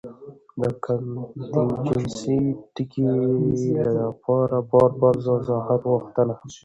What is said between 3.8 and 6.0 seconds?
له پاره بار بار وضاحت